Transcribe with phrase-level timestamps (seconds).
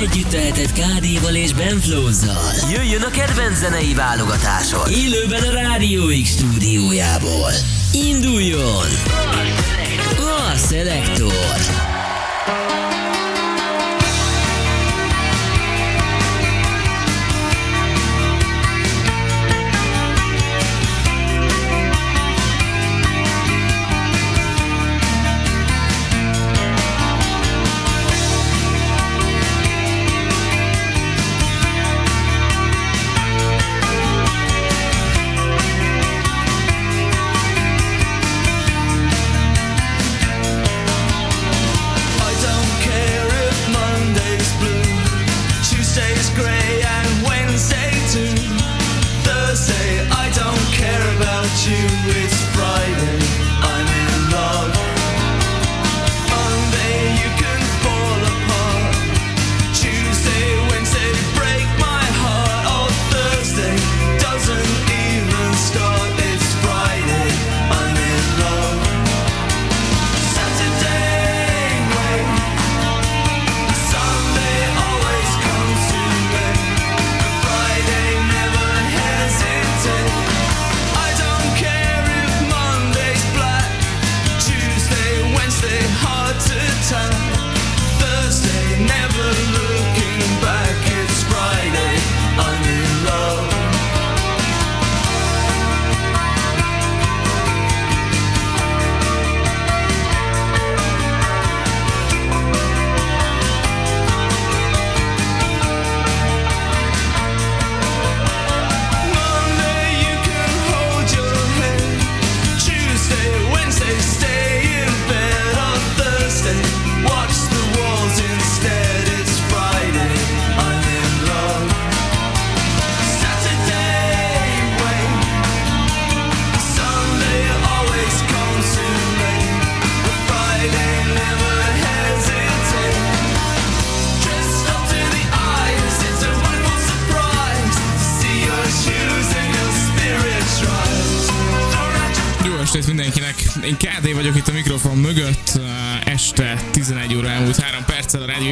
[0.00, 2.70] Együtt tehetett KD-val és Benflow-zal.
[2.72, 4.90] Jöjjön a kedvenc zenei válogatásod.
[4.90, 7.50] Élőben a Rádió X stúdiójából.
[7.92, 8.88] Induljon!
[10.16, 11.99] A Selektor.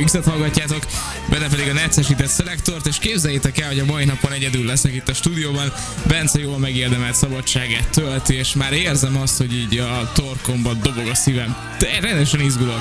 [0.09, 0.83] X-et hallgatjátok,
[1.31, 5.09] benne pedig a necesített szelektort, és képzeljétek el, hogy a mai napon egyedül leszek itt
[5.09, 5.73] a stúdióban.
[6.07, 11.15] Bence jól megérdemelt szabadságát tölti, és már érzem azt, hogy így a torkomba dobog a
[11.15, 11.57] szívem.
[11.79, 12.81] De rendesen izgulok.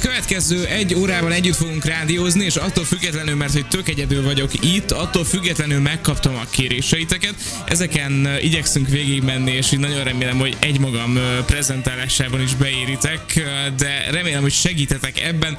[0.00, 4.90] Következő egy órában együtt fogunk rádiózni, és attól függetlenül, mert hogy tök egyedül vagyok itt,
[4.90, 7.34] attól függetlenül megkaptam a kéréseiteket.
[7.64, 13.42] Ezeken igyekszünk végigmenni, és így nagyon remélem, hogy egymagam prezentálásában is beéritek,
[13.76, 15.56] de remélem, hogy segítetek ebben.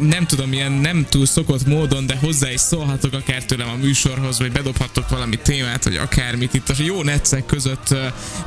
[0.00, 4.38] Nem tudom, ilyen nem túl szokott módon, de hozzá is szólhatok akár tőlem a műsorhoz,
[4.38, 7.94] vagy bedobhattok valami témát, vagy akármit itt a jó netszek között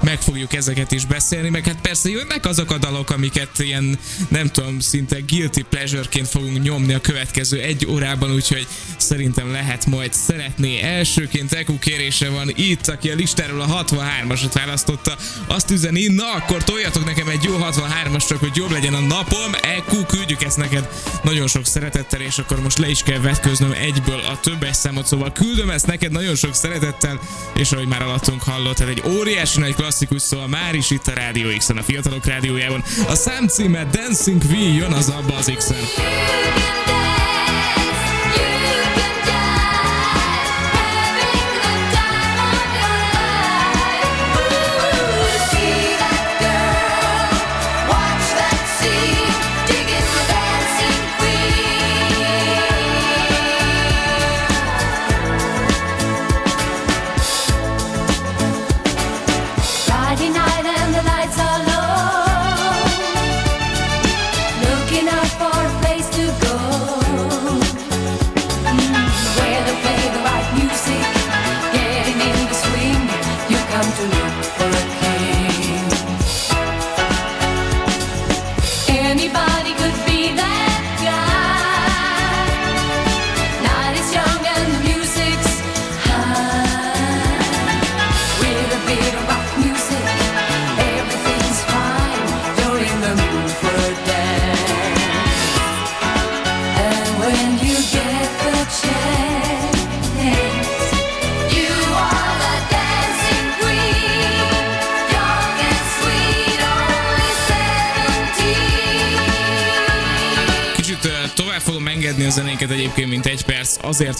[0.01, 4.47] meg fogjuk ezeket is beszélni, meg hát persze jönnek azok a dalok, amiket ilyen nem
[4.47, 10.81] tudom, szinte guilty pleasure-ként fogunk nyomni a következő egy órában, úgyhogy szerintem lehet majd szeretni.
[10.81, 15.18] Elsőként Eku kérése van itt, aki a listáról a 63-asat választotta.
[15.47, 19.51] Azt üzeni, na akkor toljatok nekem egy jó 63-as, csak hogy jobb legyen a napom.
[19.62, 20.90] Eku, küldjük ezt neked
[21.24, 25.31] nagyon sok szeretettel, és akkor most le is kell vetköznöm egyből a többes számot, szóval
[25.31, 27.19] küldöm ezt neked nagyon sok szeretettel,
[27.56, 31.13] és ahogy már alattunk hallott, ez egy óriási nagy klasszikus, szóval már is itt a
[31.13, 32.84] Rádió x a fiatalok rádiójában.
[33.07, 35.86] A szám címe Dancing V jön az a Buzzixen.
[35.96, 36.75] tovább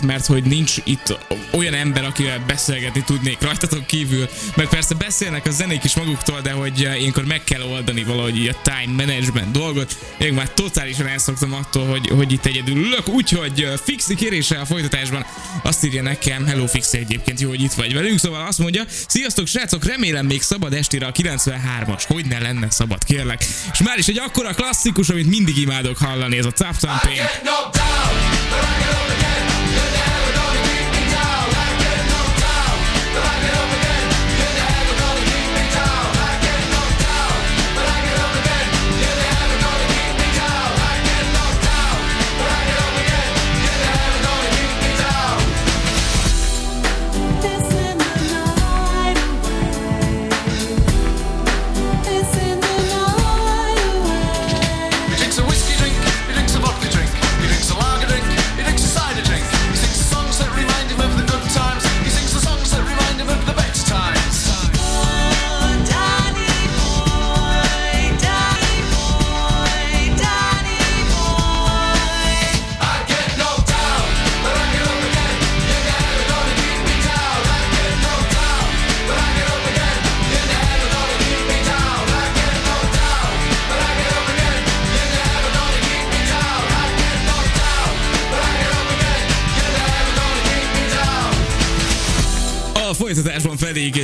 [0.06, 1.18] mert hogy nincs itt
[1.52, 6.52] olyan ember, akivel beszélgetni tudnék rajtatok kívül, meg persze beszélnek a zenék is maguktól, de
[6.52, 9.98] hogy ilyenkor meg kell oldani valahogy a time management dolgot.
[10.18, 15.26] Én már totálisan elszoktam attól, hogy, hogy itt egyedül ülök, úgyhogy Fixi kérése a folytatásban
[15.64, 19.48] azt írja nekem, hello Fixi egyébként, jó, hogy itt vagy velünk, szóval azt mondja, sziasztok
[19.48, 23.46] srácok, remélem még szabad estére a 93-as, hogy ne lenne szabad, kérlek.
[23.72, 27.22] És már is egy akkora klasszikus, amit mindig imádok hallani, ez a Top Pain.
[27.44, 30.15] folytatásban pedig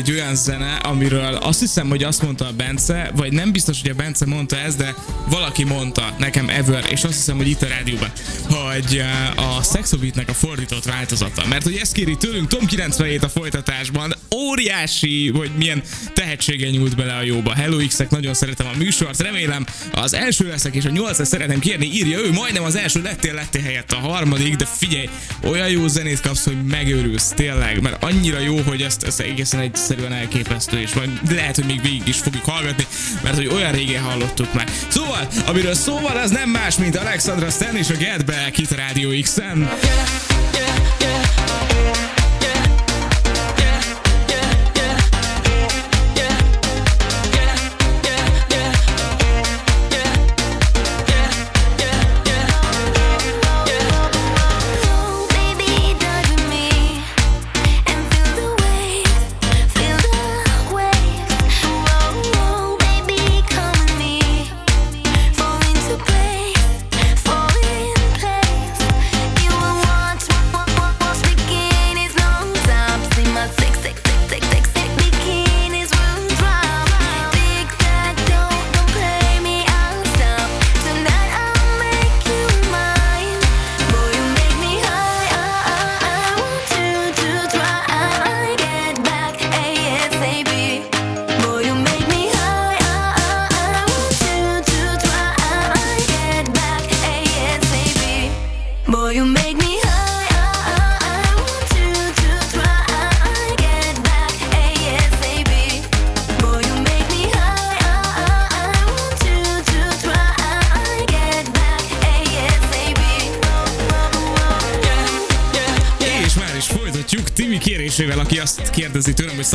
[0.02, 3.90] egy olyan zene, amiről azt hiszem, hogy azt mondta a Bence, vagy nem biztos, hogy
[3.90, 4.96] a Bence mondta ezt, de
[5.30, 8.12] valaki mondta nekem ever, és azt hiszem, hogy itt a rádióban,
[8.50, 9.04] hogy
[9.36, 11.48] a Sexobitnek a fordított változata.
[11.48, 15.82] Mert hogy ezt kéri tőlünk Tom 97 a folytatásban, óriási, hogy milyen
[16.14, 17.54] tehetsége nyúlt bele a jóba.
[17.54, 21.86] Hello x nagyon szeretem a műsort, remélem az első leszek, és a nyolcas szeretem kérni,
[21.86, 25.10] írja ő, majdnem az első lettél, lettél helyett a harmadik, de figyelj,
[25.44, 30.14] olyan jó zenét kapsz, hogy megőrülsz, tényleg, mert annyira jó, hogy ezt, ezt egészen egyszerűen
[30.14, 31.10] elképesztő, és majd
[31.42, 32.86] lehet, hogy még végig is fogjuk hallgatni,
[33.24, 34.70] mert hogy olyan régen hallottuk már.
[34.88, 38.76] Szóval, amiről szóval, az nem más, mint Alexandra Stan és a Get Back itt a
[38.76, 39.70] Rádió X-en.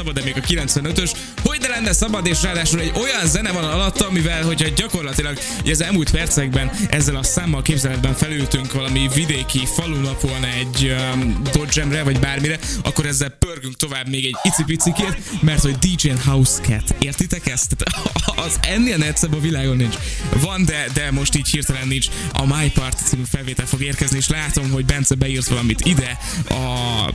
[0.07, 1.11] Hogy szabad-e még a 95-ös,
[1.43, 5.81] hogy ne lenne szabad, és ráadásul egy olyan zene van alatta, amivel, hogyha gyakorlatilag az
[5.81, 12.59] elmúlt percekben ezzel a számmal képzeletben felültünk valami vidéki falunapon egy um, Dodge vagy bármire,
[12.85, 17.77] akkor ezzel pörgünk tovább még egy icipicikét, mert hogy DJ House Cat, értitek ezt?
[18.47, 19.95] Az ennél netszebb a világon nincs.
[20.41, 22.07] Van, de, de most így hirtelen nincs.
[22.33, 26.65] A My Part című felvétel fog érkezni, és látom, hogy Bence beírt valamit ide, a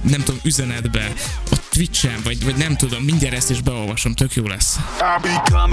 [0.02, 1.14] nem tudom, üzenetbe,
[1.52, 4.80] a Twitch-en, vagy, vagy nem tudom, mindjárt ezt is beolvasom, tök jó lesz.
[5.38, 5.68] Call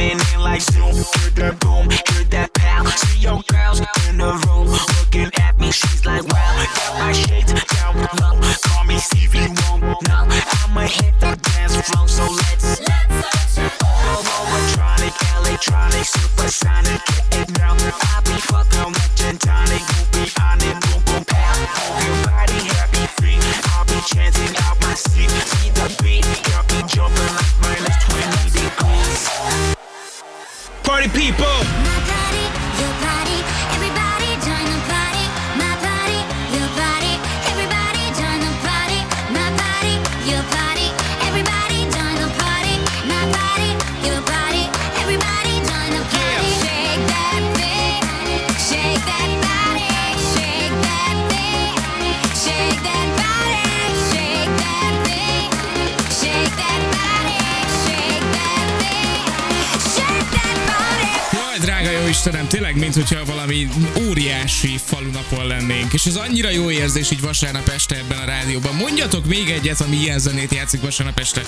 [66.29, 68.75] annyira jó érzés így vasárnap este ebben a rádióban.
[68.75, 71.43] Mondjatok még egyet, ami ilyen zenét játszik vasárnap este.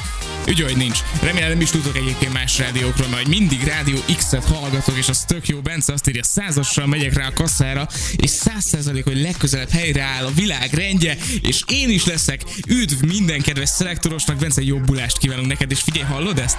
[0.47, 0.99] Ügy, hogy nincs.
[1.23, 5.49] Remélem nem is tudok egyébként más rádiókról, mert mindig Rádió X-et hallgatok, és az tök
[5.49, 5.61] jó.
[5.61, 10.25] Bence azt írja, százassal megyek rá a kasszára, és száz százalék, hogy legközelebb helyre áll
[10.25, 12.45] a világ rendje, és én is leszek.
[12.67, 16.59] Üdv minden kedves szelektorosnak, Bence, jobbulást kívánunk neked, és figyelj, hallod ezt?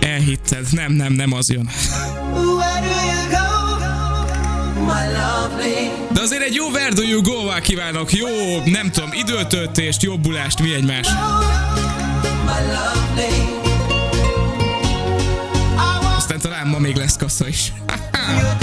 [0.00, 0.66] Elhitted.
[0.72, 1.70] Nem, nem, nem az jön.
[6.12, 8.28] De azért egy jó Where do you go kívánok, jó,
[8.64, 11.06] nem tudom, időtöltést, jobbulást, mi egymás.
[16.16, 17.72] Aztán talán ma még lesz kassa is.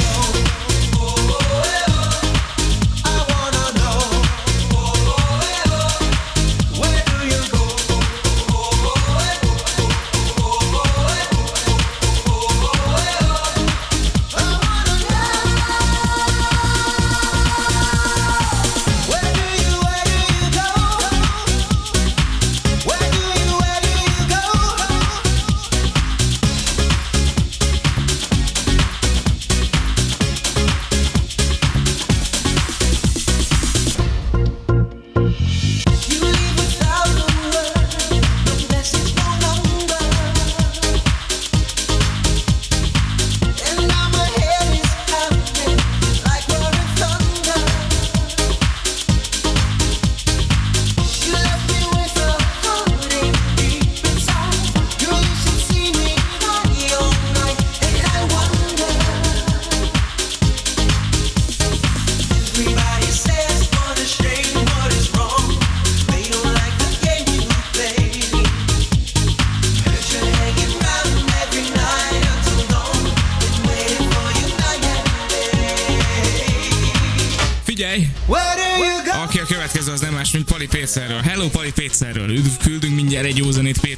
[80.88, 81.22] Pécerről.
[81.22, 82.30] Hello Pali Pécerről.
[82.30, 83.52] Üdv, küldünk mindjárt egy jó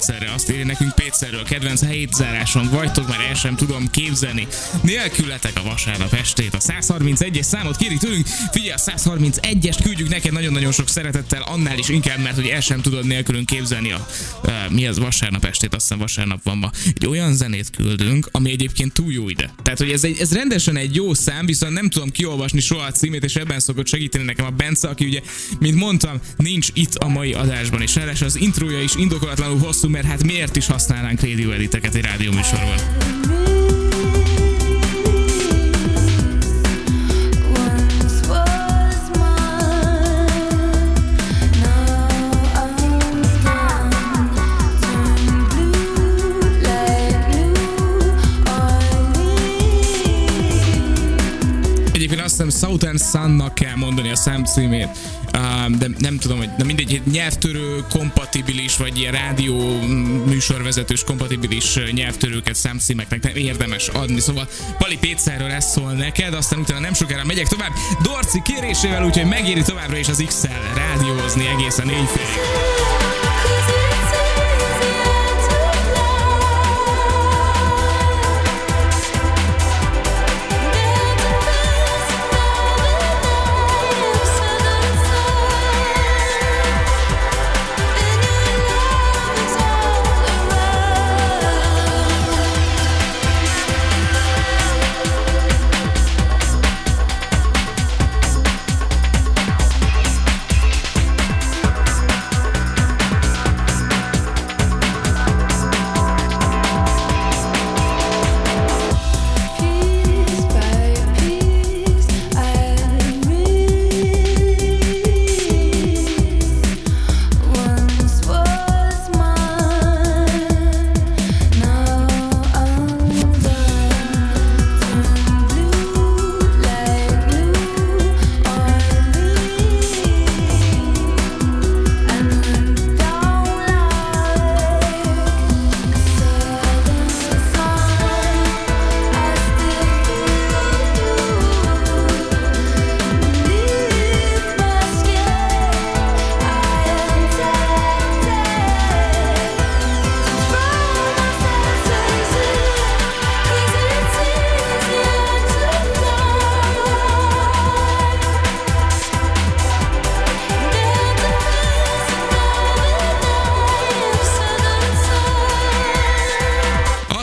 [0.10, 0.34] zenét Pécerre.
[0.34, 1.44] Azt írja nekünk Pécerről.
[1.44, 1.82] Kedvenc
[2.16, 4.48] záráson vagytok, mert el sem tudom képzelni.
[4.84, 6.54] Nélkületek a vasárnap estét.
[6.54, 8.26] A 131-es számot kéri tőlünk.
[8.52, 12.82] Figyelj, a 131-est küldjük neked nagyon-nagyon sok szeretettel, annál is inkább, mert hogy el sem
[12.82, 14.08] tudod nélkülünk képzelni a
[14.44, 16.72] uh, mi az vasárnap estét, azt hiszem vasárnap van ma.
[16.96, 19.54] Egy olyan zenét küldünk, ami egyébként túl jó ide.
[19.64, 22.92] Tehát, hogy ez, egy, ez rendesen egy jó szám, viszont nem tudom kiolvasni soha a
[22.92, 25.22] címét, és ebben szokott segíteni nekem a Bence, aki ugye,
[25.60, 30.12] mint mondtam, nincs itt a mai adásban, és ráadásul az intrója is indokolatlanul hosszú, mert
[30.12, 32.78] hát miért is használnánk radio editeket egy rádióműsorban.
[51.94, 55.19] Egyébként azt hiszem Southern Sunnak kell mondani a szám címét
[55.78, 59.82] de nem tudom, hogy na mindegy, nyelvtörő kompatibilis, vagy ilyen rádió
[60.26, 64.20] műsorvezetős kompatibilis nyelvtörőket számcímeknek nem érdemes adni.
[64.20, 67.72] Szóval Pali Pécerről ezt szól neked, aztán utána nem sokára megyek tovább
[68.04, 73.09] Dorci kérésével, úgyhogy megéri továbbra is az XL rádiózni egészen éjfélig.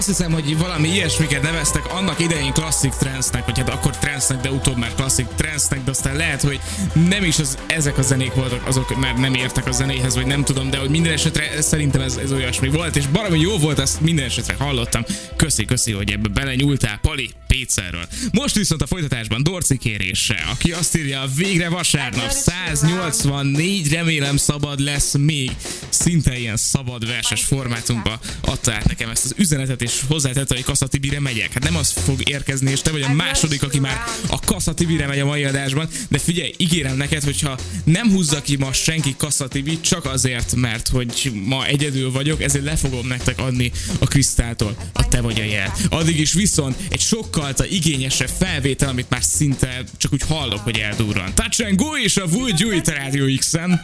[0.09, 4.51] Azt hiszem, hogy valami ilyesmiket neveztek annak idején klasszik transznek, vagy hát akkor transznek, de
[4.51, 6.61] utóbb már klasszik transznek, de aztán lehet, hogy
[7.09, 10.45] nem is az, ezek a zenék voltak azok, mert nem értek a zenéhez, vagy nem
[10.45, 14.01] tudom, de hogy minden esetre szerintem ez, ez olyasmi volt, és baromi jó volt, ezt
[14.01, 15.05] minden esetre hallottam.
[15.37, 18.07] Köszi, köszi, hogy ebbe belenyúltál, Pali, Pécerről.
[18.33, 25.15] Most viszont a folytatásban Dorci kérése, aki azt írja, végre vasárnap 184, remélem szabad lesz
[25.15, 25.51] még.
[25.89, 30.87] Szinte ilyen szabad verses formátumba adta át nekem ezt az üzenetet, és hozzátette, hogy Kassa
[30.87, 31.53] Tibire megyek.
[31.53, 35.07] Hát nem az fog érkezni, és te vagy a második, aki már a Kassa Tibire
[35.07, 39.49] megy a mai adásban, de figyelj, ígérem neked, hogyha nem húzza ki ma senki Kassa
[39.49, 44.77] Tibi, csak azért, mert hogy ma egyedül vagyok, ezért le fogom nektek adni a Krisztáltól
[44.93, 45.75] a te vagy a jel.
[45.89, 51.35] Addig is viszont egy sokkal igényesebb felvétel, amit már szinte csak úgy hallok, hogy eldurran.
[51.35, 52.25] Touch and Go és a
[52.59, 53.81] You It Radio X-en.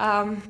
[0.00, 0.42] Um,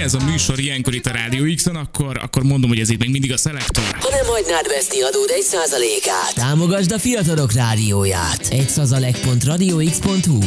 [0.00, 3.10] ez a műsor ilyenkor itt a Rádió X-on, akkor, akkor mondom, hogy ez itt még
[3.10, 3.84] mindig a szelektor.
[3.84, 8.48] Ha nem hagynád veszni adód egy százalékát, támogasd a fiatalok rádióját.
[8.50, 10.38] Egy százalék.radiox.hu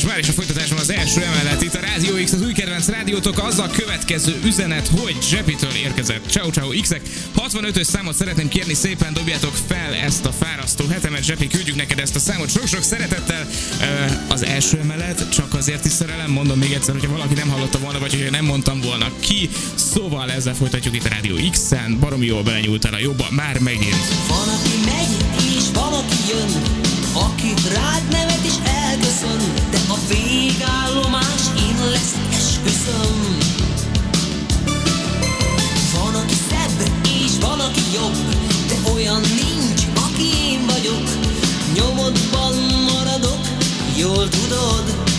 [0.00, 0.32] és már is a
[0.90, 1.62] az első emelet.
[1.62, 6.30] Itt a Rádió X, az új kedvenc rádiótok, az a következő üzenet, hogy Zsepitől érkezett.
[6.30, 7.02] Ciao, ciao, X-ek.
[7.36, 12.16] 65-ös számot szeretném kérni, szépen dobjátok fel ezt a fárasztó hetemet, Zsepi, küldjük neked ezt
[12.16, 13.48] a számot sok-sok szeretettel.
[14.28, 17.98] Az első emelet csak azért is szerelem, mondom még egyszer, hogyha valaki nem hallotta volna,
[17.98, 19.50] vagy hogyha nem mondtam volna ki.
[19.74, 24.04] Szóval ezzel folytatjuk itt a Rádió X-en, baromi jól belenyúltál a jobba, már megint.
[24.28, 26.62] Van, aki megy, és valaki jön,
[27.12, 28.29] akit rád nevet
[29.20, 33.38] elköszön, de a végállomás én lesz, esküszöm.
[35.94, 36.90] Van, aki szebb,
[37.24, 38.16] és van, aki jobb,
[38.68, 41.08] de olyan nincs, aki én vagyok.
[41.74, 42.54] Nyomodban
[42.92, 43.40] maradok,
[43.96, 45.09] jól tudod.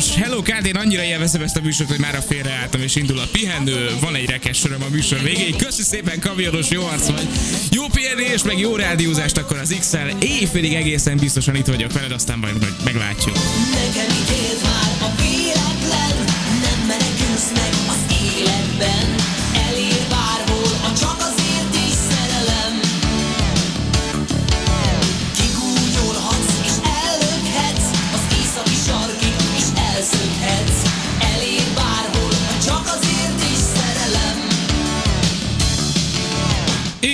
[0.00, 3.18] Kamionos, Hello Kád, én annyira élvezem ezt a műsort, hogy már a félreálltam és indul
[3.18, 3.90] a pihenő.
[4.00, 5.56] Van egy rekes a műsor végéig.
[5.56, 7.28] Köszi szépen kamionos, jó arc vagy.
[7.70, 10.08] Jó pihenés, meg jó rádiózást akkor az X-el.
[10.22, 13.34] Éjfélig egészen biztosan itt vagyok veled, aztán majd meglátjuk.
[13.34, 14.16] Nekem
[14.62, 15.39] már a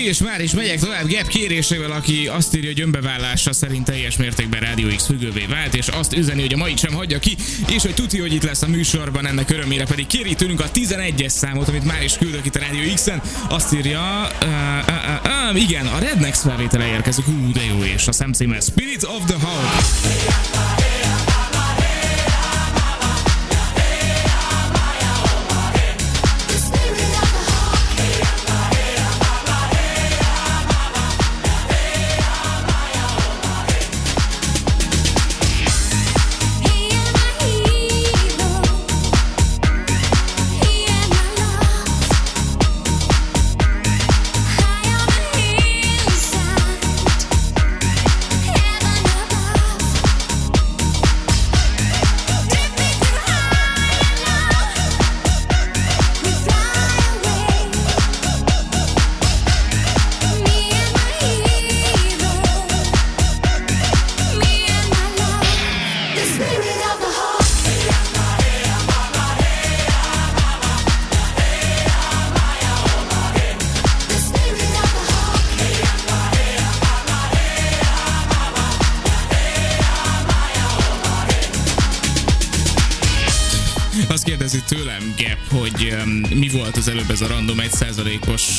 [0.06, 4.60] és már is megyek tovább Gap kérésével, aki azt írja, hogy önbevállása szerint teljes mértékben
[4.60, 7.36] Rádió X függővé vált, és azt üzeni, hogy a mai sem hagyja ki,
[7.68, 11.28] és hogy tuti, hogy itt lesz a műsorban, ennek örömére pedig kéri tőlünk a 11-es
[11.28, 13.22] számot, amit már is küldök itt a Rádió X-en.
[13.48, 14.48] Azt írja, uh,
[14.88, 19.24] uh, uh, igen, a Rednex felvétele érkezik, hú, de jó, és a szemcíme Spirit of
[19.26, 20.75] the Hawk.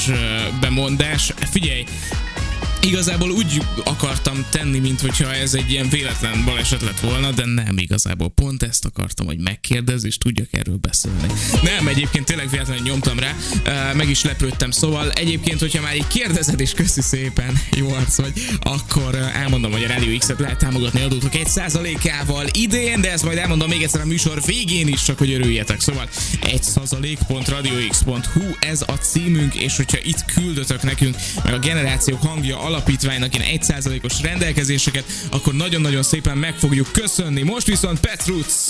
[0.07, 0.36] 1%-os bemondás.
[3.07, 7.77] Igazából úgy akartam tenni, mint hogyha ez egy ilyen véletlen baleset lett volna, de nem
[7.77, 8.29] igazából.
[8.29, 11.27] Pont ezt akartam, hogy megkérdez, és tudjak erről beszélni.
[11.63, 13.35] Nem, egyébként tényleg véletlenül nyomtam rá,
[13.93, 14.71] meg is lepődtem.
[14.71, 19.83] Szóval egyébként, hogyha már így kérdezed, és köszi szépen, jó arc vagy, akkor elmondom, hogy
[19.83, 24.01] a Radio X-et lehet támogatni adótok egy százalékával idén, de ezt majd elmondom még egyszer
[24.01, 25.81] a műsor végén is, csak hogy örüljetek.
[25.81, 26.09] Szóval
[26.41, 32.59] egy százalék.radiox.hu ez a címünk, és hogyha itt küldötök nekünk, meg a generációk hangja
[33.03, 37.41] alapítványnak ilyen 1%-os rendelkezéseket, akkor nagyon-nagyon szépen meg fogjuk köszönni.
[37.41, 38.67] Most viszont Petruc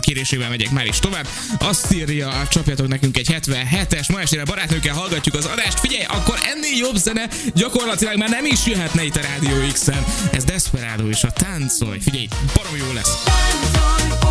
[0.00, 1.26] kérésével megyek már is tovább.
[1.58, 5.80] Azt írja, csapjatok nekünk egy 77-es, ma estére barátnőkkel hallgatjuk az adást.
[5.80, 10.04] Figyelj, akkor ennél jobb zene gyakorlatilag már nem is jöhetne itt a Rádió X-en.
[10.32, 11.98] Ez Desperado és a táncolj.
[11.98, 13.22] Figyelj, barom jó lesz.
[13.24, 14.27] Táncolj,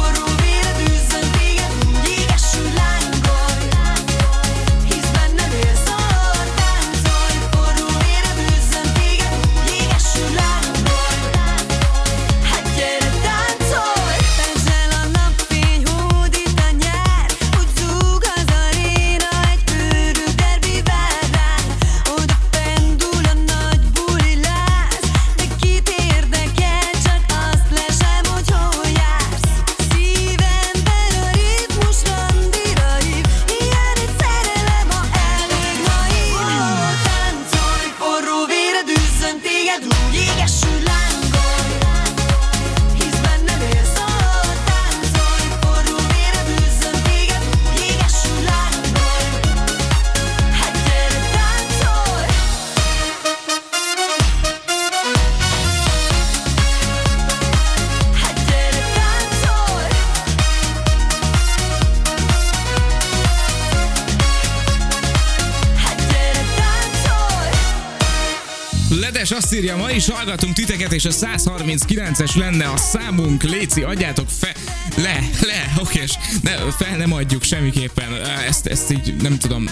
[69.58, 73.44] írja, ma is hallgatunk titeket, és a 139-es lenne a számunk.
[73.44, 74.56] Léci, adjátok fe...
[74.96, 76.18] Le, le, okés.
[76.42, 78.14] Ne, fel nem adjuk semmiképpen.
[78.48, 79.70] Ezt, ezt így nem tudom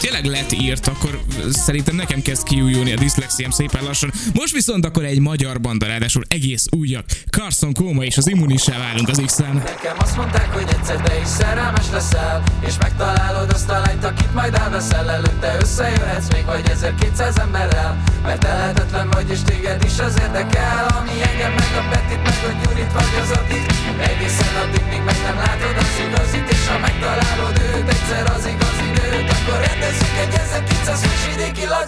[0.00, 4.12] tényleg lett írt, akkor szerintem nekem kezd kiújulni a diszlexiám szépen lassan.
[4.34, 7.04] Most viszont akkor egy magyar banda, ráadásul egész újak.
[7.30, 9.54] Carson Kóma és az immunissá válunk az x -en.
[9.54, 14.34] Nekem azt mondták, hogy egyszer te is szerelmes leszel, és megtalálod azt a lányt, akit
[14.34, 20.14] majd elveszel előtte összejöhetsz még vagy 1200 emberrel, mert elhetetlen vagy és téged is az
[20.20, 23.66] érdekel, ami engem meg a Petit, meg a Gyurit vagy az Adit,
[24.10, 28.78] egészen addig, míg meg nem látod az igazit, és ha megtalálod őt egyszer az igaz
[28.88, 29.79] időt, akkor rendezzük egy 1900-as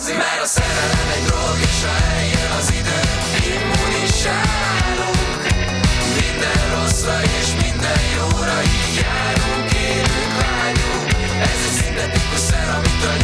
[0.03, 3.01] lagzi, mert a szerelem egy drog, és ha eljön az idő,
[3.55, 5.43] immunissá válunk,
[6.19, 11.07] minden rosszra és minden jóra így járunk, élünk, lányunk,
[11.51, 13.22] ez egy szintetikus szer, amitől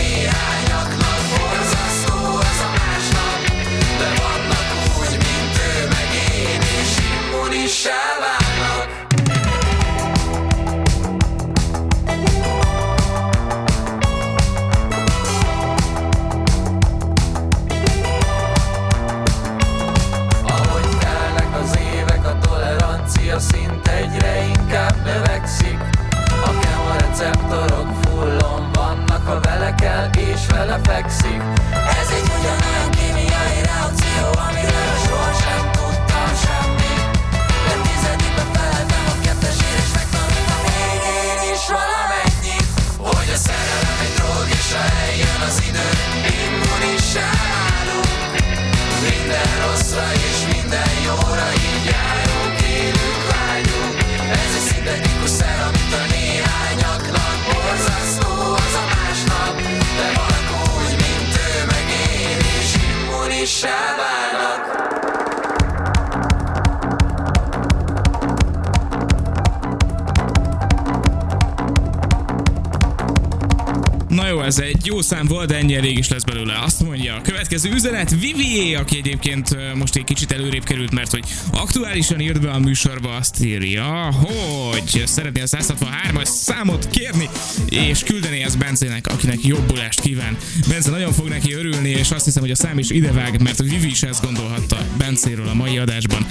[74.49, 76.59] ez egy jó szám volt, de ennyi elég is lesz belőle.
[76.65, 81.25] Azt mondja, a következő üzenet Vivié, aki egyébként most egy kicsit előrébb került, mert hogy
[81.53, 87.29] aktuálisan írt be a műsorba, azt írja, hogy szeretné a 163-as számot kérni,
[87.71, 90.37] és küldeni az Bencének, akinek jobbulást kíván.
[90.69, 93.69] Bence nagyon fog neki örülni, és azt hiszem, hogy a szám is idevág, mert hogy
[93.69, 96.27] Vivi is ezt gondolhatta Bencéről a mai adásban.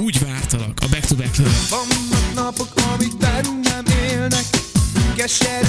[0.00, 1.50] Úgy vártalak a back-to-back-ről.
[1.70, 4.44] Vannak napok, amik bennem élnek
[5.16, 5.66] Keserű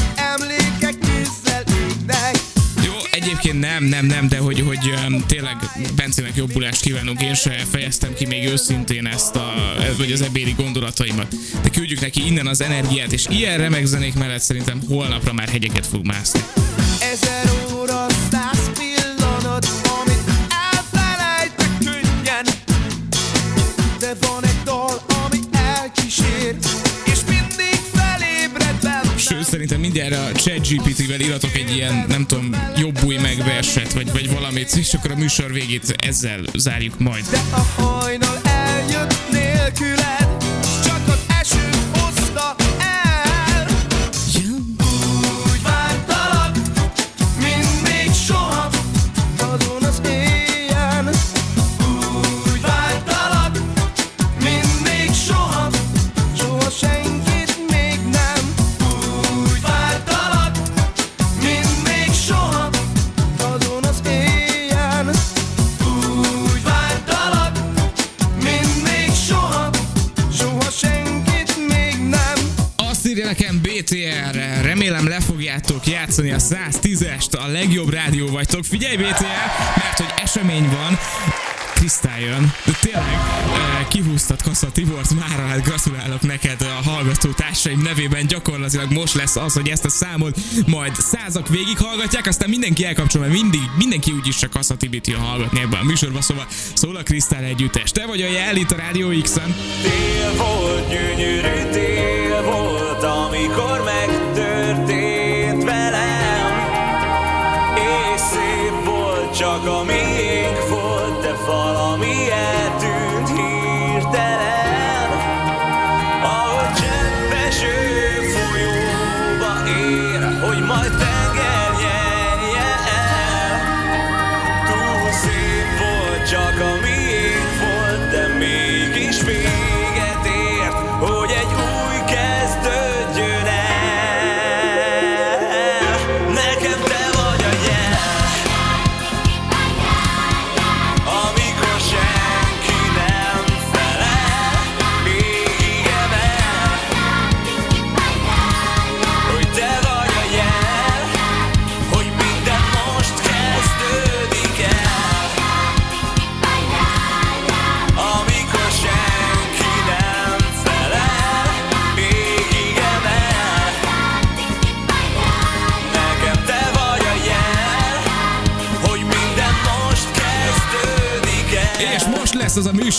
[3.47, 4.93] egyébként nem, nem, nem, de hogy, hogy
[5.27, 5.57] tényleg
[5.95, 9.53] Bencének jobbulást kívánunk, én se fejeztem ki még őszintén ezt a,
[9.97, 11.35] vagy az ebédi gondolataimat.
[11.63, 15.85] De küldjük neki innen az energiát, és ilyen remek zenék mellett szerintem holnapra már hegyeket
[15.85, 16.39] fog mászni.
[17.11, 17.56] Ezer
[30.47, 35.11] ChatGPT-vel írhatok egy ilyen, nem tudom, jobb új meg verset, vagy, vagy valamit, és akkor
[35.11, 37.25] a műsor végét ezzel zárjuk majd.
[37.29, 38.36] De a hajnal
[77.57, 78.63] legjobb rádió vagytok.
[78.63, 80.99] Figyelj BTR, mert hogy esemény van,
[81.73, 87.81] Krisztál jön, de tényleg eh, kihúztad Kassa Tibort, mára hát gratulálok neked a hallgató társaim
[87.81, 92.85] nevében, gyakorlatilag most lesz az, hogy ezt a számot majd százak végig hallgatják, aztán mindenki
[92.85, 96.95] elkapcsol, mert mindig, mindenki úgyis csak Kassa Tibit jön hallgatni ebben a műsorban, szóval szól
[96.95, 97.91] a Krisztál együttes.
[97.91, 99.55] Te vagy a jel itt a Rádió X-en.
[99.81, 103.76] Tél volt, gyönyörű tél volt, amikor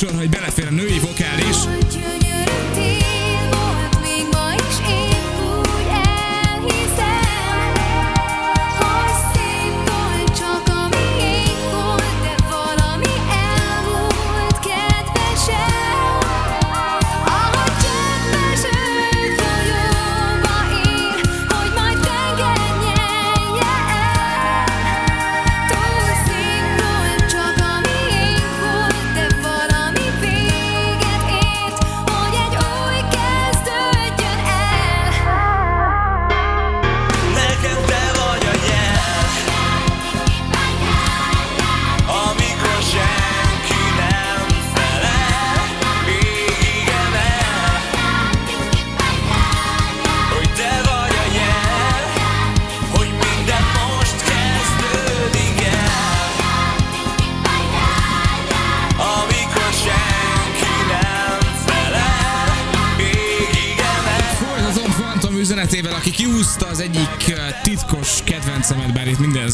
[0.01, 1.28] műsor, hogy belefér a női vokális.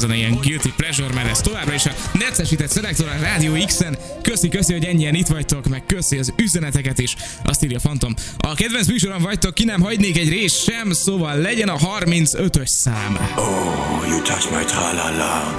[0.06, 3.96] Zene ilyen guilty pleasure, mert ez továbbra is a necesített szelektor a Rádió X-en.
[4.22, 8.14] Köszi, köszi, hogy ennyien itt vagytok, meg köszi az üzeneteket is, azt írja Phantom.
[8.38, 13.18] A kedvenc műsoron vagytok, ki nem hagynék egy rész sem, szóval legyen a 35-ös szám.
[13.36, 15.56] Oh, you touch my tra-la-la.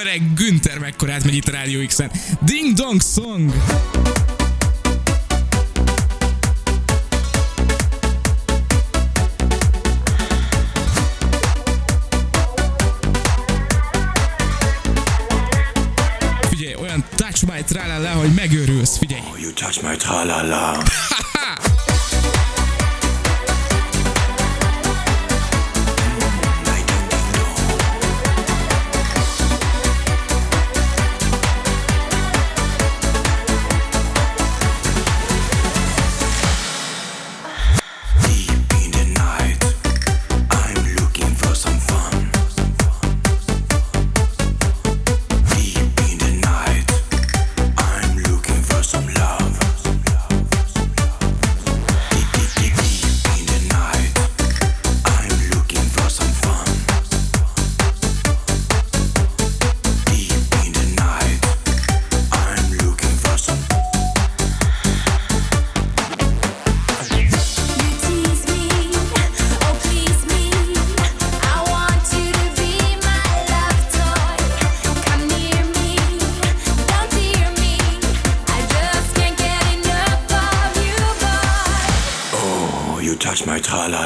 [0.00, 2.10] Öreg Günther mekkorát megy itt a Rádió X-en.
[2.40, 3.52] Ding Dong Song!
[17.64, 19.22] Trálálá, hogy megőrülsz, figyelj!
[19.40, 20.82] You touch my tra-la-la.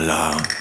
[0.08, 0.57] my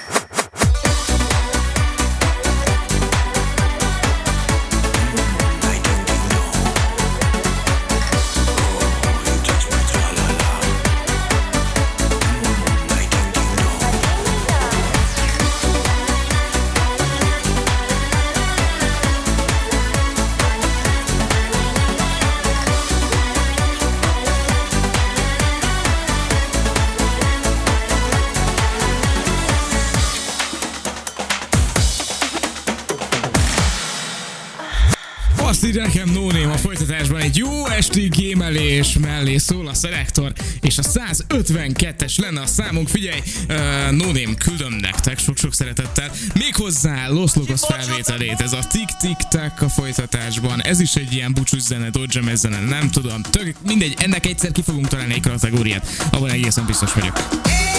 [39.37, 43.19] mellé szól a szelektor, és a 152-es lenne a számunk, figyelj,
[43.49, 43.55] uh,
[43.91, 49.61] no Name küldöm nektek sok-sok szeretettel, méghozzá Los Locos felvételét, ez a Tik Tik Tak
[49.61, 54.25] a folytatásban, ez is egy ilyen búcsús zene, dodgem zene, nem tudom, tök, mindegy, ennek
[54.25, 57.15] egyszer ki fogunk találni egy kategóriát, abban egészen biztos vagyok.
[57.15, 57.76] Bácsi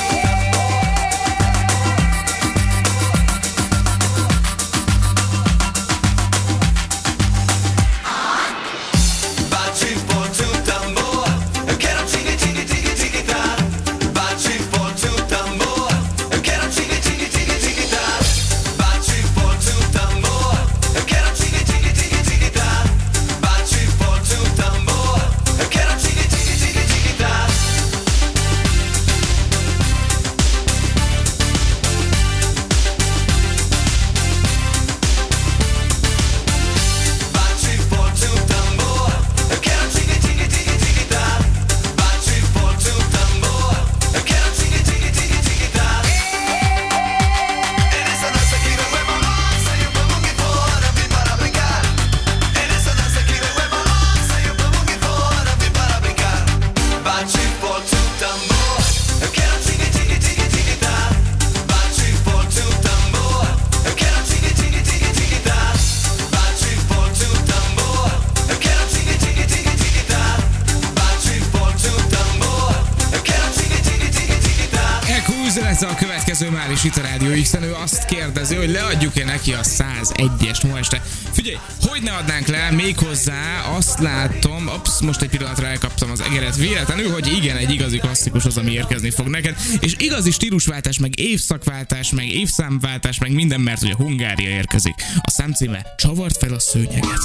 [78.08, 81.02] kérdezi, hogy leadjuk-e neki a 101-es ma este.
[81.32, 86.56] Figyelj, hogy ne adnánk le, méghozzá azt látom, ops, most egy pillanatra elkaptam az egeret
[86.56, 91.18] véletlenül, hogy igen, egy igazi klasszikus az, ami érkezni fog neked, és igazi stílusváltás, meg
[91.18, 94.94] évszakváltás, meg évszámváltás, meg minden, mert ugye Hungária érkezik.
[95.20, 97.20] A szám címe Csavart fel a szőnyeget.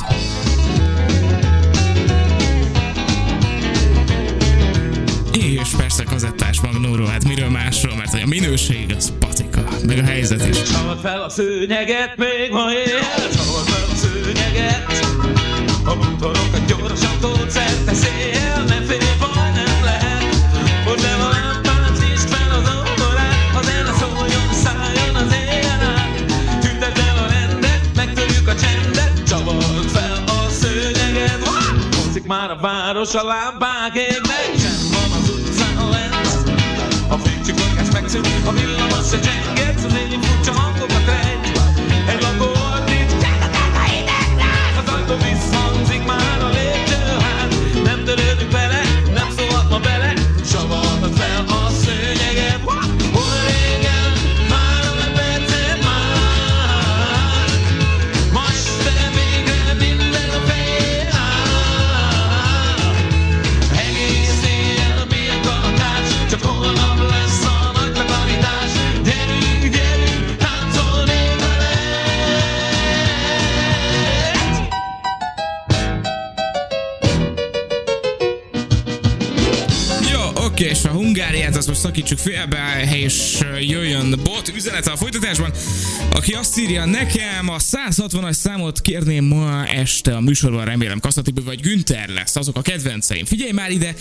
[5.34, 10.48] És persze kazettás magnóról, hát miről másról, mert a minőség az patika, meg a helyzet
[10.48, 10.62] is.
[10.62, 13.00] Csavard fel a szőnyeget, még ma él,
[13.36, 15.06] csavard fel a szőnyeget.
[15.86, 20.36] A bútorokat gyorsan tolt szerte szél, ne félj, baj nem lehet.
[20.86, 22.70] Hogy le a lámpát, nyisd fel az
[23.02, 26.16] órát, a zene szóljon, szálljon az éjjel át.
[26.62, 31.48] Tüntedd el a rendet, megtörjük a csendet, csavard fel a szőnyeget.
[32.06, 36.12] Hozik már a város, a lámpák égnek, csend van az utcán lent.
[37.10, 40.62] A fénycsikorgás megszűnt, a villamos se csenget, az éjjel
[81.64, 85.51] Azt most szakítsuk félbe, és jöjjön bot üzenete a folytatásban,
[86.14, 91.61] aki azt írja nekem a 160-as számot kérném ma este a műsorban, remélem Kaszatibi vagy
[91.61, 93.26] Günther lesz, azok a kedvenceim.
[93.26, 93.93] Figyelj már ide,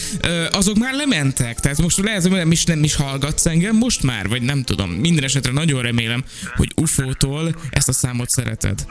[0.52, 4.28] azok már lementek, tehát most lehet, hogy nem is, nem is hallgatsz engem most már,
[4.28, 4.90] vagy nem tudom.
[4.90, 6.24] Minden esetre nagyon remélem,
[6.56, 8.84] hogy UFO-tól ezt a számot szereted.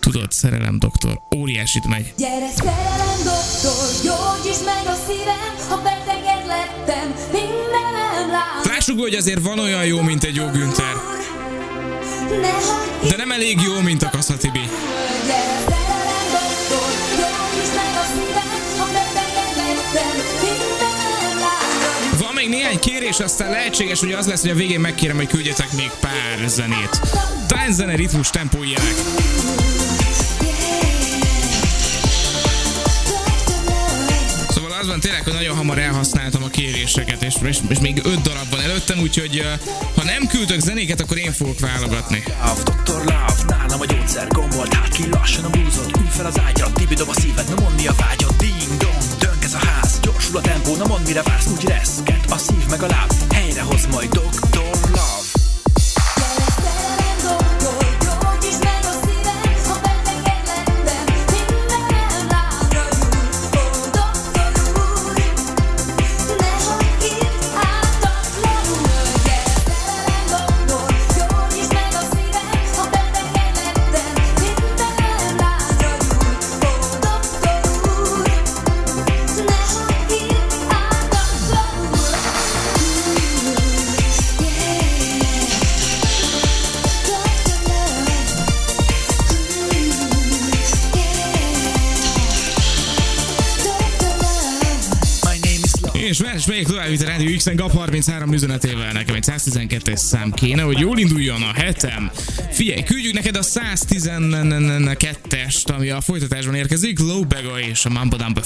[0.00, 2.12] Tudod, szerelem doktor, óriásit megy.
[2.16, 5.93] Gyere szerelem doktor, gyógyítsd meg a szívem, ha beteged
[8.94, 10.94] Lássuk, hogy azért van olyan jó, mint egy jó Günther,
[13.08, 14.60] de nem elég jó, mint a Kaszatibi.
[22.18, 25.72] Van még néhány kérés, aztán lehetséges, hogy az lesz, hogy a végén megkérem, hogy küldjetek
[25.72, 27.00] még pár zenét.
[27.48, 29.73] Tánczene, ritmus, tempó ilyenek.
[34.84, 38.50] Az van tényleg, hogy nagyon hamar elhasználtam a kéréseket, és, és, és még öt darab
[38.50, 39.42] van előttem, úgyhogy
[39.96, 42.22] ha nem küldök zenéket, akkor én fogok válogatni.
[42.64, 42.94] Dr.
[42.94, 47.08] Love, nálam a gyógyszer gombolt Hát ki lassan a búzod, ül fel az ágyra Tibidom
[47.08, 50.40] a szíved, na mondd mi a vágyad Ding dong, dönk ez a ház Gyorsul a
[50.40, 54.83] tempó, na mondd mire vársz Úgy reszket a szív meg a láb Helyrehoz majd Dr.
[97.46, 101.42] itt a Radio X-en GAP 33 üzenetével nekem egy 112-es szám kéne, hogy jól induljon
[101.42, 102.10] a hetem.
[102.50, 108.44] Figyelj, küldjük neked a 112-est, ami a folytatásban érkezik, Lowbega és a Mambo Number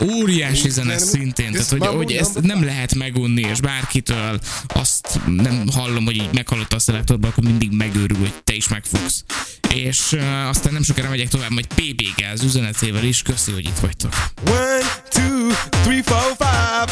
[0.00, 0.12] 5.
[0.12, 6.04] Óriási zene szintén, tehát hogy, hogy ezt nem lehet megunni, és bárkitől azt nem hallom,
[6.04, 9.24] hogy így meghallotta a szelektorban, akkor mindig megőrül, hogy te is megfogsz.
[9.74, 13.22] És uh, aztán nem sokára megyek tovább, majd PB Gáz üzenetével is.
[13.22, 14.12] Köszi, hogy itt vagytok.
[14.46, 15.48] One, two,
[15.82, 16.91] three, four, five.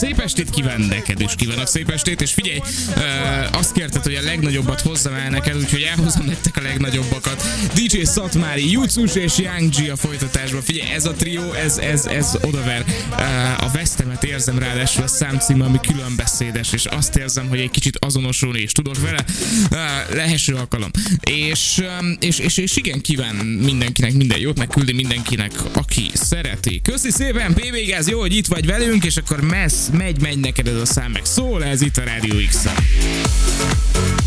[0.00, 0.09] sí.
[0.30, 2.60] Estét kíván, neked is kívánok szép estét, és figyelj,
[3.52, 7.42] azt kérted, hogy a legnagyobbat hozzam el neked, úgyhogy elhozom nektek a legnagyobbakat.
[7.74, 10.62] DJ Szatmári, Jutsus és Young G a folytatásban.
[10.62, 12.84] Figyelj, ez a trió, ez, ez, ez odaver.
[13.58, 18.60] A vesztemet érzem ráadásul a számcíme, ami különbeszédes, és azt érzem, hogy egy kicsit azonosulni
[18.60, 19.24] is tudok vele.
[20.12, 20.90] Lehesső alkalom.
[21.20, 21.82] És,
[22.20, 26.80] és, és, és igen, kíván mindenkinek minden jót, meg küldi mindenkinek, aki szereti.
[26.82, 30.66] Köszi szépen, PVG, ez jó, hogy itt vagy velünk, és akkor messz, megy, megy neked
[30.68, 32.74] ez a szám, meg szól, ez itt a Radio X-en.
[33.94, 34.19] On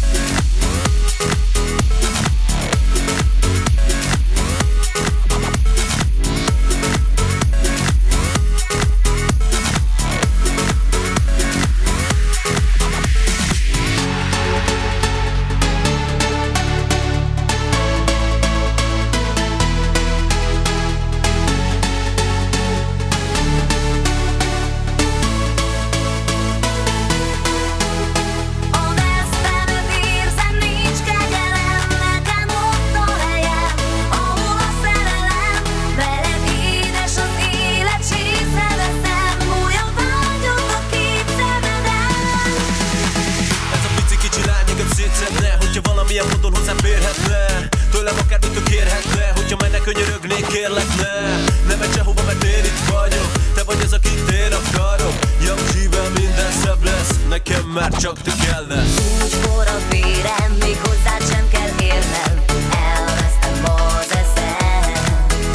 [57.94, 62.44] Nekem már csak te kellesz Nincs forró vérem, még hozzád sem kell érnem.
[62.72, 65.04] Elvesztem az eszem.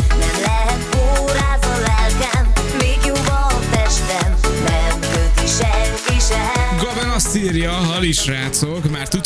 [0.09, 4.35] Nem lehet óráz a lelkem Még jó a testem.
[4.65, 6.77] Nem köti senki sem.
[6.79, 8.78] Gaben azt írja, hali srácok, már tuti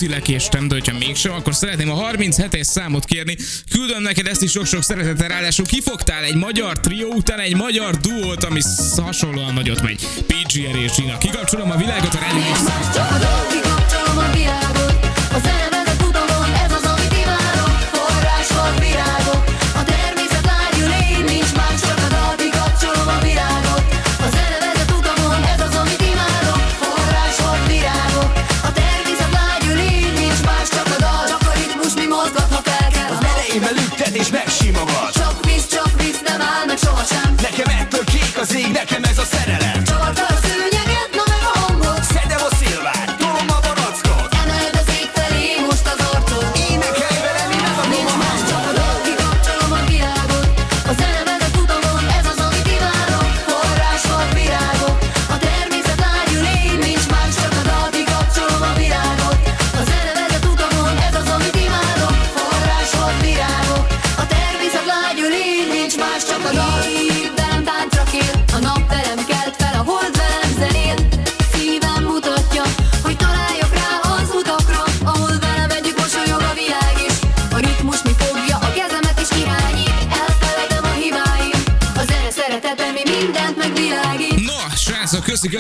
[0.09, 3.37] lekéstem, de hogyha mégsem, akkor szeretném a 37-es számot kérni.
[3.71, 8.45] Küldöm neked ezt is sok-sok szeretettel, ráadásul kifogtál egy magyar trió után egy magyar duót,
[8.45, 8.61] ami
[8.97, 10.07] hasonlóan nagyot megy.
[10.27, 11.19] PGR és Gina.
[11.19, 13.72] Kikapcsolom a világot a rádió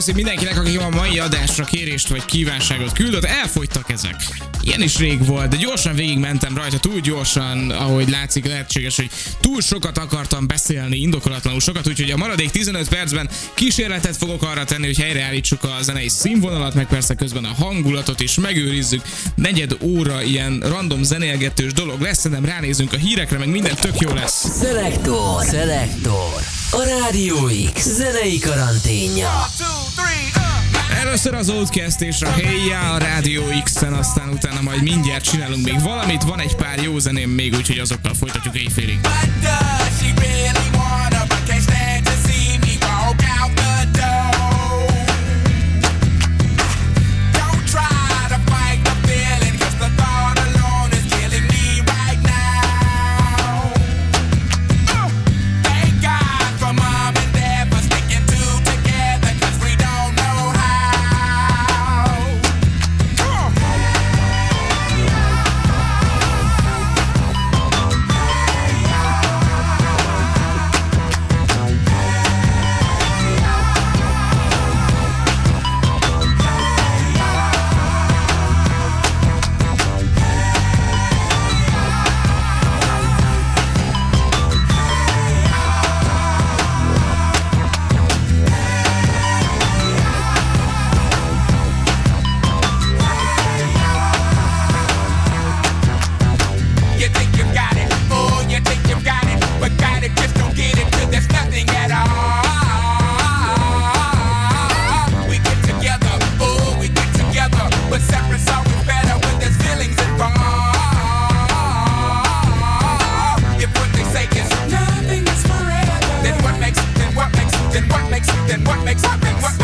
[0.05, 3.25] köszi, mindenkinek, aki a mai adásra kérést vagy kívánságot küldött.
[3.25, 4.15] Elfogytak ezek.
[4.63, 9.61] Ilyen is rég volt, de gyorsan végigmentem rajta, túl gyorsan, ahogy látszik, lehetséges, hogy túl
[9.61, 14.99] sokat akartam beszélni, indokolatlanul sokat, úgyhogy a maradék 15 percben kísérletet fogok arra tenni, hogy
[14.99, 19.03] helyreállítsuk a zenei színvonalat, meg persze közben a hangulatot is megőrizzük.
[19.35, 24.13] Negyed óra ilyen random zenélgetős dolog lesz, nem ránézünk a hírekre, meg minden tök jó
[24.13, 24.47] lesz.
[24.61, 26.62] Szelektor, szelektor.
[26.75, 27.37] A Rádió
[27.75, 29.47] X zenei karanténja.
[31.01, 35.65] Először az Outcast és a Hey Ya a Rádió X-en, aztán utána majd mindjárt csinálunk
[35.65, 38.99] még valamit, van egy pár jó zeném még, úgyhogy azokkal folytatjuk éjfélig.
[40.03, 41.92] You
[118.27, 119.62] makes then what makes up, what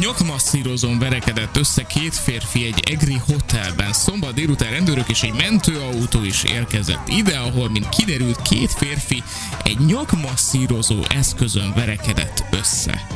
[0.00, 3.92] nyakmasszírozón verekedett össze két férfi egy egri hotelben.
[3.92, 9.22] Szombat délután rendőrök és egy mentőautó is érkezett ide, ahol, mint kiderült, két férfi
[9.64, 13.06] egy nyakmasszírozó eszközön verekedett össze.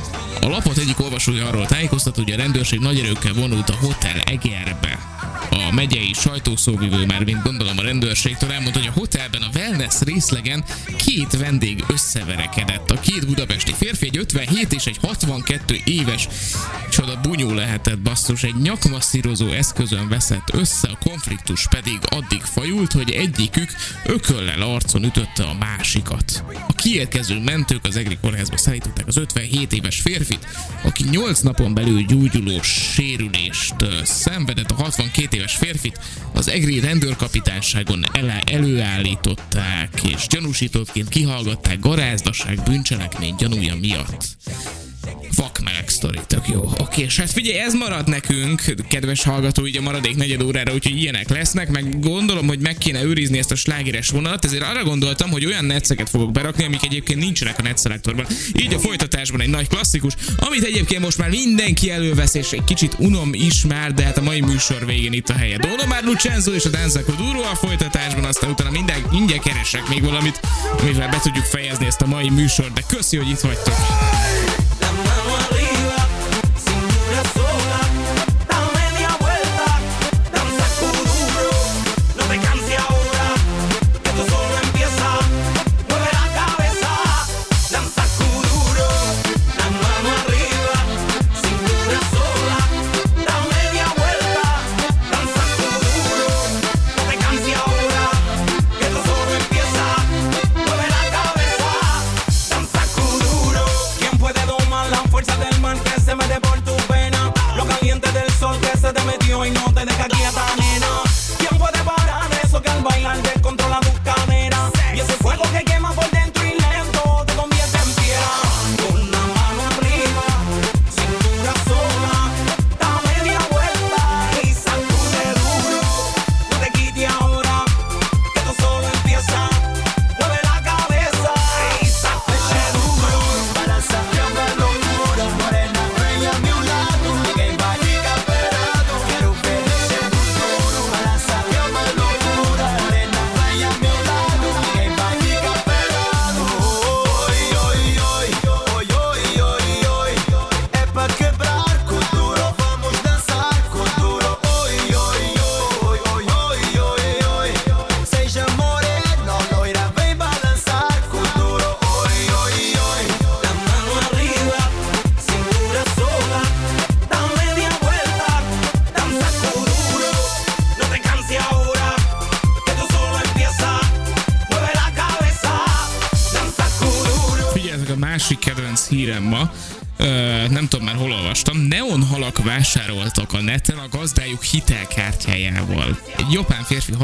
[0.40, 5.13] A lapot egyik olvasója arról tájékoztat, hogy a rendőrség nagy erőkkel vonult a hotel egerbe.
[5.54, 10.64] A megyei sajtószóvivő már, mint gondolom a rendőrségtől elmondta, hogy a hotelben a wellness részlegen
[10.96, 12.90] két vendég összeverekedett.
[12.90, 16.28] A két budapesti férfi, egy 57 és egy 62 éves
[16.90, 23.10] csoda bunyó lehetett basszus, egy nyakmasszírozó eszközön veszett össze, a konfliktus pedig addig fajult, hogy
[23.10, 23.70] egyikük
[24.04, 26.44] ököllel arcon ütötte a másikat.
[26.68, 30.46] A kiérkező mentők az Egri kórházba szállították az 57 éves férfit,
[30.82, 33.74] aki 8 napon belül gyógyuló sérülést
[34.04, 35.98] szenvedett a 62 éves férfit
[36.34, 44.26] az egri rendőrkapitányságon ele, előállították, és gyanúsítottként kihallgatták garázdaság bűncselekmény gyanúja miatt.
[45.36, 46.70] Vakmeleg sztori, tök jó.
[46.78, 50.96] Oké, és hát figyelj, ez marad nekünk, kedves hallgató, így a maradék negyed órára, úgyhogy
[50.96, 55.30] ilyenek lesznek, meg gondolom, hogy meg kéne őrizni ezt a slágeres vonalat, ezért arra gondoltam,
[55.30, 58.26] hogy olyan netszeket fogok berakni, amik egyébként nincsenek a netszelektorban.
[58.56, 62.96] Így a folytatásban egy nagy klasszikus, amit egyébként most már mindenki elővesz, és egy kicsit
[62.98, 65.56] unom is már, de hát a mai műsor végén itt a helye.
[65.56, 70.02] Dona már Lucenzo és a Danza Kuduro a folytatásban, aztán utána minden, mindjárt keresek még
[70.02, 70.40] valamit,
[70.80, 73.74] amivel be tudjuk fejezni ezt a mai műsor, de köszi, hogy itt vagytok.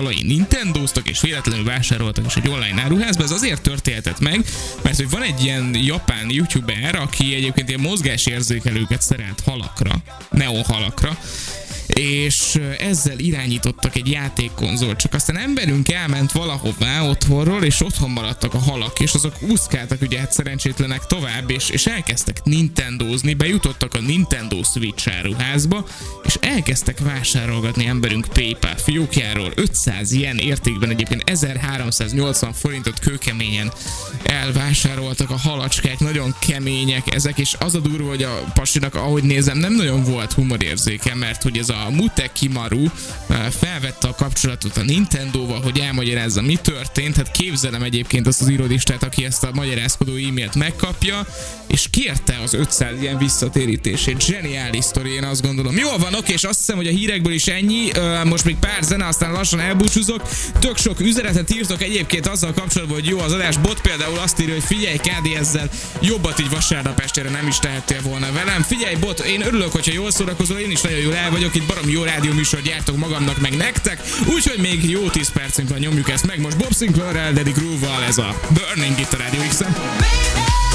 [0.00, 4.44] Halai Nintendoztak és véletlenül vásároltak is egy online áruházba, ez azért történhetett meg,
[4.82, 9.92] mert hogy van egy ilyen japán youtuber, aki egyébként ilyen mozgásérzékelőket szerelt halakra,
[10.30, 11.18] neonhalakra,
[11.94, 18.58] és ezzel irányítottak egy játékkonzolt, csak aztán emberünk elment valahová otthonról, és otthon maradtak a
[18.58, 24.62] halak, és azok úszkáltak ugye hát szerencsétlenek tovább, és, és elkezdtek Nintendozni, bejutottak a Nintendo
[24.62, 25.86] Switch áruházba,
[26.24, 29.52] és elkezdtek vásárolgatni emberünk PayPal fiókjáról.
[29.54, 33.72] 500 ilyen értékben egyébként 1380 forintot kőkeményen
[34.22, 39.58] elvásároltak a halacskák, nagyon kemények ezek, és az a durva, hogy a pasinak, ahogy nézem,
[39.58, 44.82] nem nagyon volt humorérzéke, mert hogy ez a Muteki Maru eh, felvette a kapcsolatot a
[44.82, 47.16] Nintendo-val, hogy elmagyarázza, mi történt.
[47.16, 51.26] Hát képzelem egyébként azt az irodistát, aki ezt a magyarázkodó e-mailt megkapja,
[51.70, 54.20] és kérte az 500 ilyen visszatérítését.
[54.20, 55.76] Zseniális sztori, én azt gondolom.
[55.76, 57.90] Jól van, oké, és azt hiszem, hogy a hírekből is ennyi.
[58.24, 60.28] Most még pár zene, aztán lassan elbúcsúzok.
[60.58, 63.56] Tök sok üzenetet írtok egyébként azzal kapcsolatban, hogy jó az adás.
[63.56, 68.00] Bot például azt írja, hogy figyelj, Kádi ezzel jobbat így vasárnap estére nem is tehettél
[68.02, 68.62] volna velem.
[68.62, 71.88] Figyelj, Bot, én örülök, hogyha jól szórakozol, én is nagyon jól el vagyok, itt barom
[71.88, 74.02] jó rádió műsor gyártok magamnak, meg nektek.
[74.34, 76.40] Úgyhogy még jó 10 percünk van, nyomjuk ezt meg.
[76.40, 79.72] Most Bob Sinclair-rel, Groove-val ez a Burning itt a Rádió X-en.
[79.72, 80.69] Thank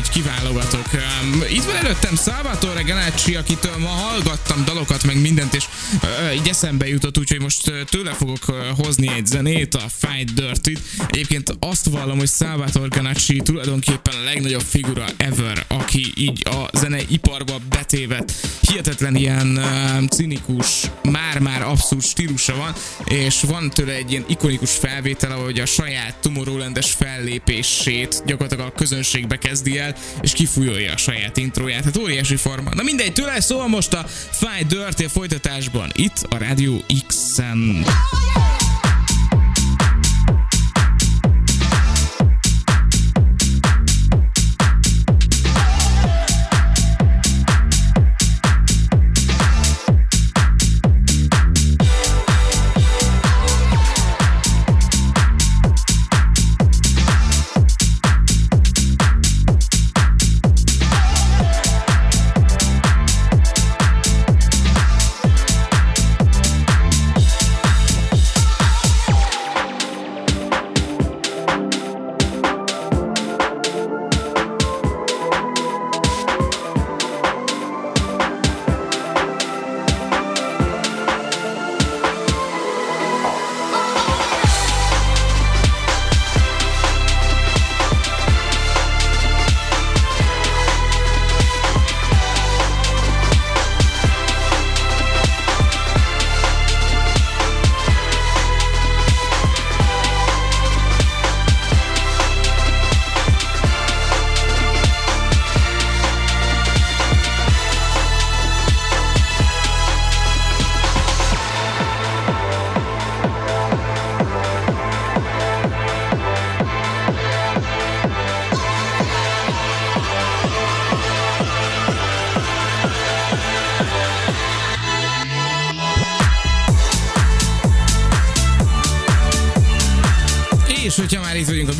[0.00, 0.86] így kiválogatok.
[1.48, 5.64] Itt van előttem Salvatore Ganacci, akitől ma hallgattam dalokat, meg mindent, és
[6.34, 8.44] így eszembe jutott, úgyhogy most tőle fogok
[8.76, 10.80] hozni egy zenét, a Fight Dirty-t.
[11.08, 17.56] Egyébként azt vallom, hogy Salvatore Ganacci tulajdonképpen a legnagyobb figura ever, aki így a zeneiparba
[17.68, 18.32] betévet.
[18.60, 19.60] Hihetetlen ilyen
[20.10, 22.74] cinikus, már-már abszurd stílusa van,
[23.04, 29.36] és van tőle egy ilyen ikonikus felvétel, ahogy a saját Tomorrowland-es fellépését gyakorlatilag a közönségbe
[29.36, 31.84] kezdi el, és kifújolja a saját intróját.
[31.84, 32.74] Hát óriási forma.
[32.74, 35.08] Na mindegy, tőle szól most a Fight Dirty a
[35.80, 37.84] folytatásban, itt a Rádió X-en.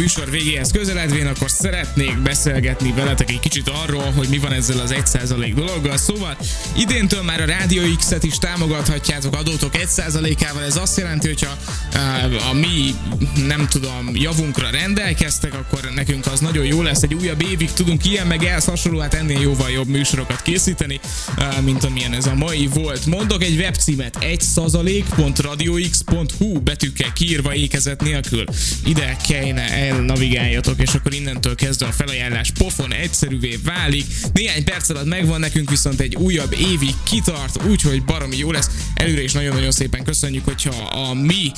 [0.00, 4.94] Műsor végéhez közeledvén, akkor szeretnék beszélgetni veletek egy kicsit arról, hogy mi van ezzel az
[4.94, 5.96] 1% dologgal.
[5.96, 6.36] Szóval
[6.76, 10.62] idéntől már a Rádió X-et is támogathatjátok adótok 1%-ával.
[10.62, 11.56] Ez azt jelenti, hogyha
[12.50, 12.94] a mi,
[13.46, 17.02] nem tudom, javunkra rendelkeztek, akkor nekünk az nagyon jó lesz.
[17.02, 21.00] Egy újabb évig tudunk ilyen meg ehhez hasonló, hát ennél jóval jobb műsorokat készíteni,
[21.64, 23.06] mint amilyen ez a mai volt.
[23.06, 28.44] Mondok egy webcímet, 1%.radiox.hu betűkkel kiírva ékezet nélkül.
[28.84, 34.04] Ide kellene elnavigáljatok, és akkor innentől kezdve a felajánlás pofon egyszerűvé válik.
[34.32, 38.70] Néhány perc alatt megvan nekünk, viszont egy újabb évig kitart, úgyhogy baromi jó lesz.
[38.94, 41.52] Előre is nagyon-nagyon szépen köszönjük, hogyha a mi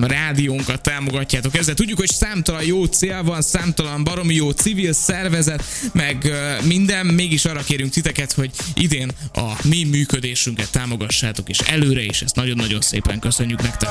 [0.00, 1.74] rádiónkat támogatjátok ezzel.
[1.74, 6.32] Tudjuk, hogy számtalan jó cél van, számtalan baromi jó civil szervezet, meg
[6.64, 12.36] minden, mégis arra kérünk titeket, hogy idén a mi működésünket támogassátok, és előre is ezt
[12.36, 13.90] nagyon-nagyon szépen köszönjük nektek.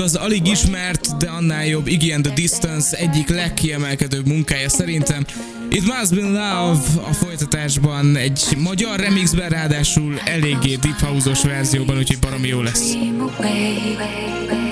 [0.00, 5.24] Az alig ismert, de annál jobb Iggy and the Distance egyik legkiemelkedőbb munkája szerintem.
[5.70, 12.18] It Must Be Love a folytatásban egy magyar remixben, ráadásul eléggé deep house-os verzióban, úgyhogy
[12.18, 12.92] baromi jó lesz.
[12.92, 14.71] It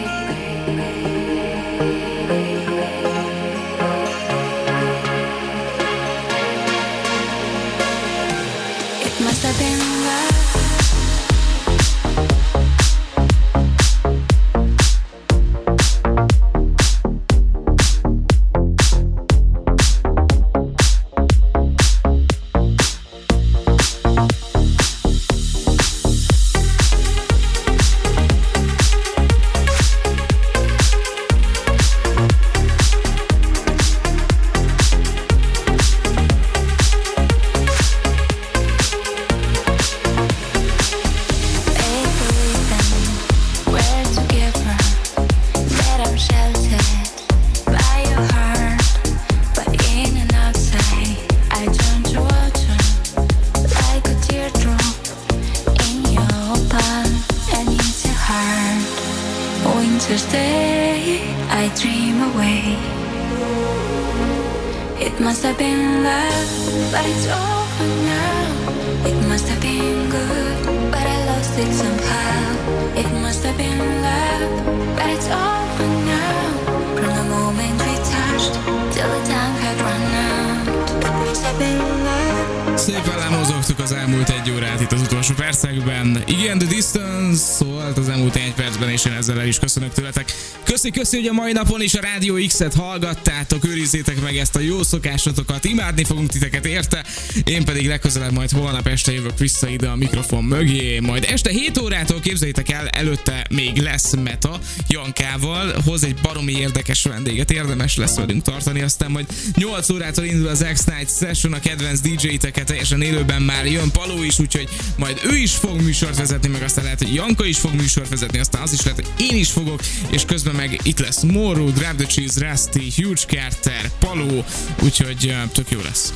[82.74, 86.22] Szépen lemozogtuk az elmúlt egy órát itt az utolsó percekben.
[86.26, 90.32] Igen, The Distance szólt az elmúlt egy percben, és én ezzel el is köszönök tőletek.
[90.64, 94.60] Köszi, köszi, hogy a mai napon is a Rádió X-et hallgattátok, őrizzétek meg ezt a
[94.60, 97.04] jó szokásotokat, imádni fogunk titeket érte,
[97.44, 101.78] én pedig legközelebb majd holnap este jövök vissza ide a mikrofon mögé, majd este 7
[101.78, 104.58] órától képzeljétek el, előtte még lesz Meta
[104.88, 110.48] Jankával, hoz egy baromi érdekes vendéget, érdemes lesz velünk tartani, aztán majd 8 órától indul
[110.48, 115.36] az X-Night Session, a kedvenc DJ-teket teljesen élőben már jön Paló is, úgyhogy majd ő
[115.36, 118.72] is fog műsort vezetni, meg aztán lehet, hogy Janka is fog műsort vezetni, aztán az
[118.72, 122.50] is lehet, hogy én is fogok, és közben meg itt lesz Morro, Grab the Cheese,
[122.50, 124.44] Rusty, Huge Carter, Paló,
[124.82, 126.12] úgyhogy tök jó lesz.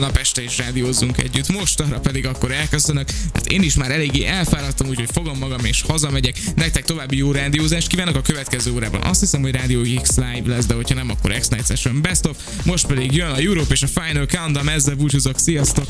[0.00, 3.08] Holnap este is rádiózzunk együtt, most arra pedig akkor elköszönök.
[3.34, 6.38] Hát én is már eléggé elfáradtam, úgyhogy fogom magam és hazamegyek.
[6.56, 9.02] Nektek további jó rádiózást kívánok a következő órában.
[9.02, 12.36] Azt hiszem, hogy Rádió X Live lesz, de hogyha nem, akkor X-Night Session Best of.
[12.64, 15.86] Most pedig jön a Europe és a Final Countdown, ezzel búcsúzok, sziasztok!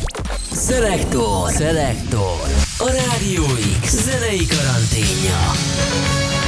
[0.68, 1.52] Selektor,
[1.91, 2.49] Selektor.
[2.78, 3.45] A Rádió
[3.82, 6.39] X zenei karanténja.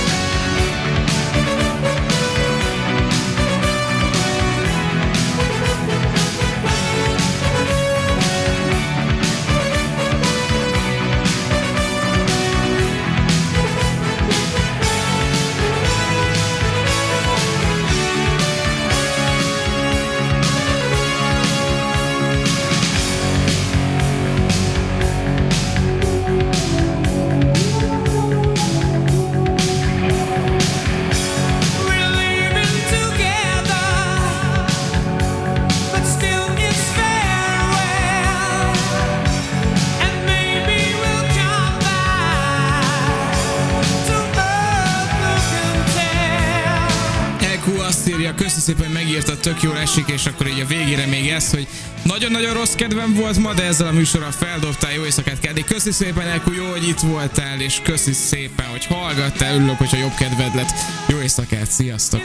[49.62, 51.66] Jól esik, és akkor így a végére még ez, hogy
[52.02, 55.64] nagyon-nagyon rossz kedvem volt ma, de ezzel a műsorral feldobtál, jó éjszakát Kedi.
[55.64, 60.14] Köszi szépen, EQ, jó, hogy itt voltál, és köszi szépen, hogy hallgattál, örülök, hogyha jobb
[60.14, 60.72] kedved lett.
[61.08, 62.20] Jó éjszakát, sziasztok!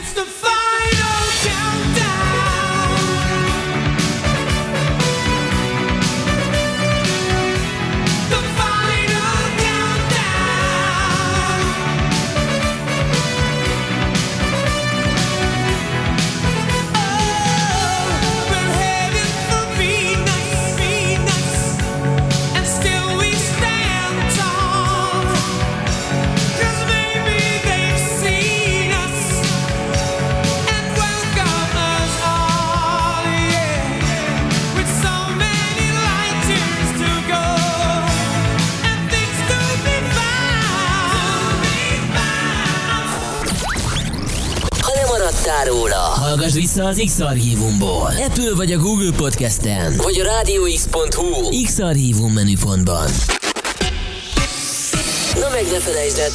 [46.78, 48.12] Vissza az X-Archívumból.
[48.26, 53.08] Apple vagy a Google Podcasten, vagy a rádióx.hu X-Archívum menüpontban.
[55.34, 56.26] Na meg ne felejtsd el